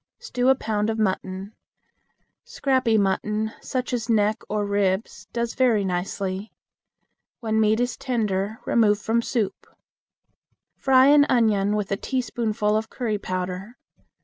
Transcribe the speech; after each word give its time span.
Stew 0.17 0.49
a 0.49 0.55
pound 0.55 0.89
of 0.89 0.97
mutton. 0.97 1.53
Scrappy 2.43 2.97
mutton, 2.97 3.51
such 3.61 3.93
as 3.93 4.09
neck 4.09 4.41
or 4.49 4.65
ribs, 4.65 5.27
does 5.31 5.53
very 5.53 5.85
nicely. 5.85 6.51
When 7.39 7.59
meat 7.61 7.79
is 7.79 7.97
tender 7.97 8.57
remove 8.65 8.97
from 8.97 9.21
soup. 9.21 9.67
Fry 10.75 11.05
an 11.09 11.25
onion 11.29 11.75
with 11.75 11.91
a 11.91 11.97
teaspoonful 11.97 12.75
of 12.75 12.89
curry 12.89 13.19
powder. 13.19 13.75